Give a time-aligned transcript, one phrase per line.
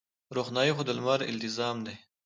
[0.35, 1.95] روښنايي خو د لمر التزام دی.